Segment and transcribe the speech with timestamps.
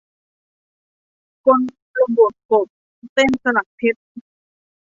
[1.45, 1.61] กล
[2.17, 2.67] บทกบ
[3.13, 4.01] เต้นสลักเพชร